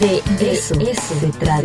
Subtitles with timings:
[0.00, 1.62] De eso, se, trata.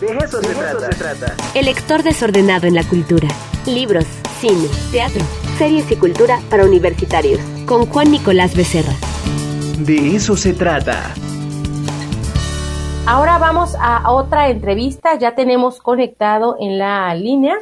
[0.00, 1.36] De eso, se, trata.
[1.54, 3.28] El lector desordenado en la cultura.
[3.66, 4.06] Libros,
[4.40, 5.20] cine, teatro,
[5.58, 7.40] series y cultura para universitarios.
[7.66, 8.94] Con Juan Nicolás Becerra.
[9.80, 11.12] De eso se trata.
[13.06, 15.18] Ahora vamos a otra entrevista.
[15.18, 17.58] Ya tenemos conectado en la línea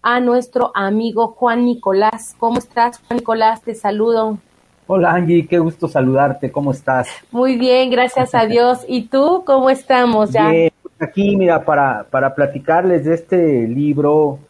[0.00, 2.36] a nuestro amigo Juan Nicolás.
[2.38, 3.62] ¿Cómo estás, Juan Nicolás?
[3.62, 4.38] Te saludo.
[4.86, 7.08] Hola Angie, qué gusto saludarte, ¿cómo estás?
[7.30, 8.84] Muy bien, gracias a Dios.
[8.86, 10.50] ¿Y tú cómo estamos ya?
[10.50, 14.40] Bien, aquí mira, para, para platicarles de este libro,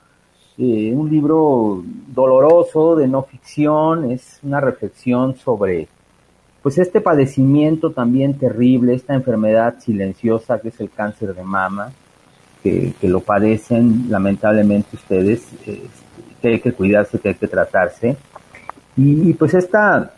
[0.58, 5.86] eh, un libro doloroso de no ficción, es una reflexión sobre
[6.62, 11.92] pues este padecimiento también terrible, esta enfermedad silenciosa que es el cáncer de mama,
[12.60, 15.86] que, lo padecen lamentablemente ustedes, eh,
[16.42, 18.16] que hay que cuidarse, que hay que tratarse.
[18.96, 20.12] Y, y pues esta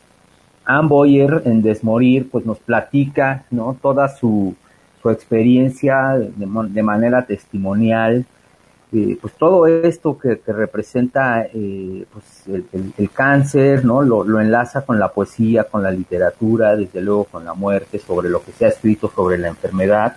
[0.66, 3.76] Ann Boyer en Desmorir pues nos platica ¿no?
[3.80, 4.54] toda su,
[5.00, 8.26] su experiencia de, manera testimonial,
[8.92, 12.44] eh, pues todo esto que, representa eh, pues
[12.98, 14.02] el, cáncer, ¿no?
[14.02, 18.28] Lo, lo, enlaza con la poesía, con la literatura, desde luego con la muerte, sobre
[18.28, 20.16] lo que se ha escrito sobre la enfermedad,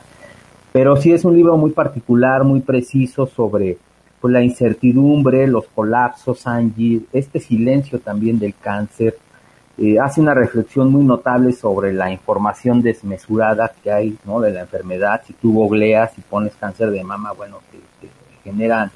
[0.71, 3.77] pero sí es un libro muy particular, muy preciso sobre
[4.21, 9.17] pues, la incertidumbre, los colapsos, Angie, este silencio también del cáncer,
[9.81, 14.41] eh, hace una reflexión muy notable sobre la información desmesurada que hay ¿no?
[14.41, 15.21] de la enfermedad.
[15.25, 18.09] Si tú googleas y pones cáncer de mama, bueno, te,
[18.43, 18.91] generan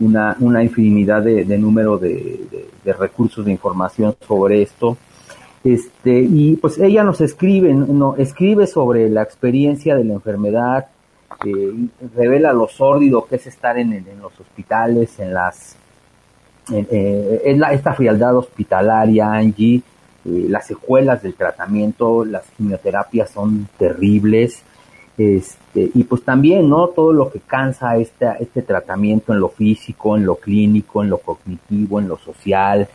[0.00, 2.66] una, una infinidad de, número de,
[2.98, 4.96] recursos de información sobre esto.
[5.62, 10.86] Este, y pues ella nos escribe, no, escribe sobre la experiencia de la enfermedad,
[11.46, 11.74] eh,
[12.16, 15.76] revela lo sórdido que es estar en, los hospitales, en las,
[16.70, 19.82] en, eh, la, esta frialdad hospitalaria, Angie,
[20.24, 24.62] eh, las secuelas del tratamiento, las quimioterapias son terribles,
[25.16, 26.88] este, y pues también, ¿no?
[26.88, 31.18] Todo lo que cansa este, este tratamiento en lo físico, en lo clínico, en lo
[31.18, 32.88] cognitivo, en lo social,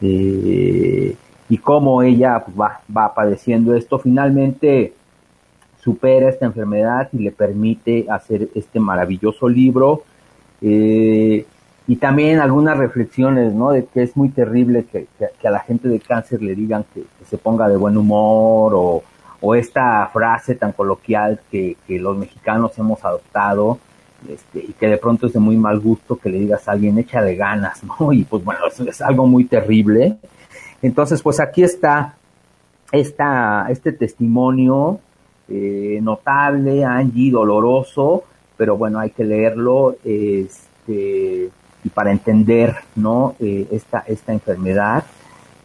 [0.00, 1.14] eh,
[1.48, 4.94] y cómo ella pues, va, va padeciendo esto, finalmente
[5.86, 10.02] supera esta enfermedad y le permite hacer este maravilloso libro.
[10.60, 11.44] Eh,
[11.88, 13.70] y también algunas reflexiones, ¿no?
[13.70, 15.06] De que es muy terrible que,
[15.46, 19.02] a la gente de cáncer le digan que, se ponga de buen humor o,
[19.54, 23.78] esta frase tan coloquial que, los mexicanos hemos adoptado
[24.28, 26.98] este, y que de pronto es de muy mal gusto que le digas a alguien
[26.98, 28.12] échale ganas, ¿no?
[28.12, 30.16] Y pues bueno, eso es algo muy terrible.
[30.82, 32.16] Entonces, pues aquí está
[32.90, 34.98] esta, este testimonio
[35.48, 38.24] eh, notable, Angie, doloroso,
[38.56, 39.96] pero bueno, hay que leerlo.
[40.04, 41.50] Este,
[41.86, 43.36] y para entender ¿no?
[43.38, 45.04] Eh, esta, esta enfermedad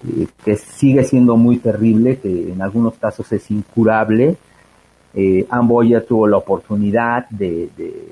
[0.08, 4.38] eh, que sigue siendo muy terrible, que en algunos casos es incurable.
[5.16, 7.70] Eh, Amboya tuvo la oportunidad de,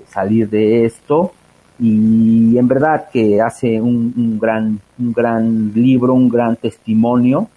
[0.10, 1.32] salir de esto
[1.80, 7.48] y en verdad que hace un, gran, un gran libro, un gran testimonio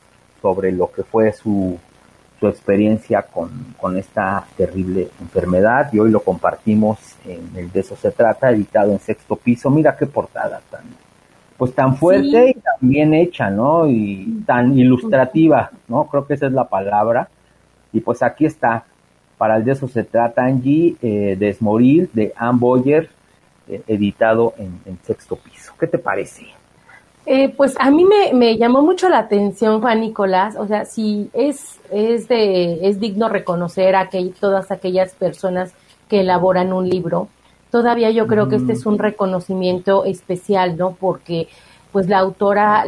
[0.43, 1.79] sobre lo que fue su,
[2.43, 7.95] su experiencia con, con, esta terrible enfermedad y hoy lo compartimos en el de eso
[7.95, 9.71] se trata, editado en sexto piso.
[9.71, 10.83] Mira qué portada tan,
[11.57, 13.87] pues tan fuerte y tan bien hecha, ¿no?
[13.87, 16.09] Y tan ilustrativa, ¿no?
[16.09, 17.29] Creo que esa es la palabra.
[17.93, 18.87] Y pues aquí está,
[19.39, 23.09] para el de eso se trata, Angie, eh, Desmorir, de Anne Boyer,
[23.69, 25.75] eh, editado en, en sexto piso.
[25.79, 26.47] ¿Qué te parece?
[27.25, 31.79] Eh, pues a mí me, llamó mucho la atención, Juan Nicolás, o sea, si es,
[31.91, 35.73] es, de, es digno reconocer a que todas aquellas personas
[36.09, 37.29] que elaboran un libro,
[37.71, 40.97] todavía yo creo que este es un reconocimiento especial, ¿no?
[40.99, 41.49] Porque
[41.93, 42.85] pues la autora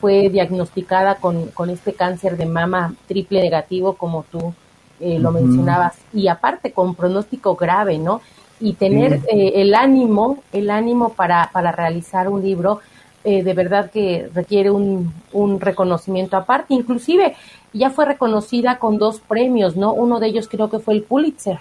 [0.00, 4.54] fue diagnosticada con, con, este cáncer de mama triple negativo, como tú
[5.00, 8.20] eh, lo mencionabas, y aparte con pronóstico grave, ¿no?
[8.60, 12.80] Y tener eh, el ánimo, el ánimo para, para realizar un libro,
[13.24, 16.74] eh, de verdad que requiere un, un, reconocimiento aparte.
[16.74, 17.34] Inclusive
[17.72, 19.92] ya fue reconocida con dos premios, ¿no?
[19.92, 21.58] Uno de ellos creo que fue el Pulitzer.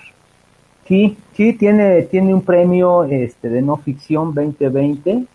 [0.88, 5.25] Sí, sí, tiene, tiene un premio este, de no ficción 2020.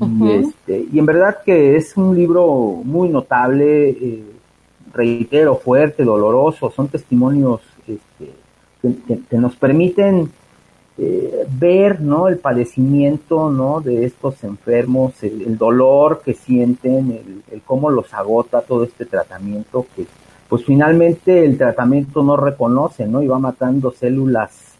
[0.00, 4.24] y, este, y en verdad que es un libro muy notable, eh,
[4.94, 8.32] reitero, fuerte, doloroso, son testimonios este,
[9.28, 10.30] que nos permiten
[11.02, 12.28] eh, ver ¿no?
[12.28, 13.80] el padecimiento ¿no?
[13.80, 20.04] de estos enfermos, el, dolor que sienten, el, cómo los agota todo este tratamiento que
[20.46, 23.22] pues finalmente el tratamiento no reconoce ¿no?
[23.22, 24.74] y va matando células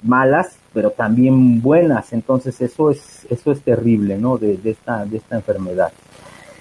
[0.00, 4.38] malas pero también buenas entonces eso es eso es terrible ¿no?
[4.38, 5.92] de, esta de esta enfermedad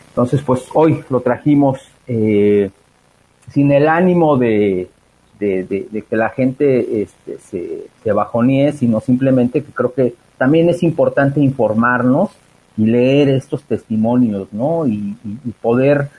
[0.09, 2.69] entonces pues hoy lo trajimos eh,
[3.53, 4.89] sin el ánimo de
[5.47, 10.83] de, que la gente este, se, se bajonee, sino simplemente que creo que también es
[10.83, 12.31] importante informarnos
[12.77, 14.87] y leer estos testimonios, ¿no?
[14.87, 15.15] Y,
[15.61, 16.09] poder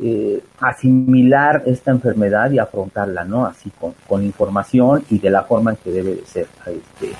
[0.00, 3.46] eh, asimilar esta enfermedad y afrontarla, ¿no?
[3.46, 3.70] Así
[4.06, 7.10] con, información y de la forma en que debe de ser este,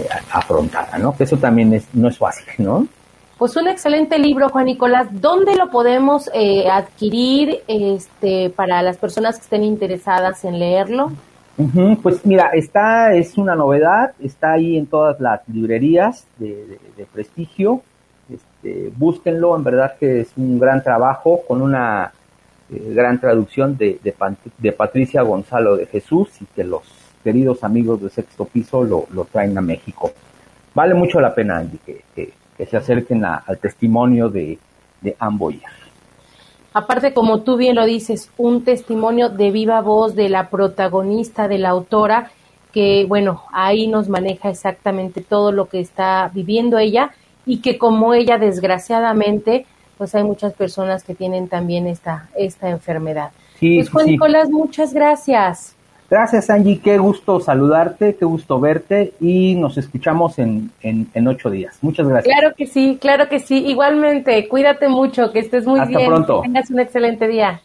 [0.00, 1.16] eh, afrontada, ¿no?
[1.16, 2.88] Que eso también es, no es fácil, ¿no?
[3.38, 5.08] Pues un excelente libro, Juan Nicolás.
[5.10, 11.10] ¿Dónde lo podemos eh, adquirir este, para las personas que estén interesadas en leerlo?
[12.02, 16.78] pues mira, está, es una novedad, está ahí en todas las librerías de,
[17.12, 17.82] prestigio.
[18.28, 22.12] Este, búsquenlo, en verdad que es un gran trabajo con una
[22.72, 26.82] eh, gran traducción de, de, Patricia Gonzalo de Jesús y que los
[27.22, 30.12] queridos amigos de Sexto Piso lo, lo traen a México.
[30.74, 32.32] Vale mucho la pena, Andy, que que
[32.66, 34.58] se acerquen al testimonio de,
[35.00, 35.62] de Amboyer.
[36.72, 41.58] Aparte, como tú bien lo dices, un testimonio de viva voz de la protagonista, de
[41.58, 42.32] la autora,
[42.72, 47.12] que bueno, ahí nos maneja exactamente todo lo que está viviendo ella
[47.46, 49.66] y que como ella desgraciadamente,
[49.96, 53.30] pues hay muchas personas que tienen también esta, esta enfermedad.
[53.60, 55.73] Sí, pues Juan Nicolás, muchas gracias.
[56.10, 61.78] Gracias Angie, qué gusto saludarte, qué gusto verte y nos escuchamos en, en, ocho días.
[61.80, 62.34] Muchas gracias.
[62.36, 63.64] Claro que sí, claro que sí.
[63.66, 65.96] Igualmente, cuídate mucho, que estés muy bien.
[65.96, 66.42] Hasta pronto.
[66.42, 67.60] Que tengas un excelente día.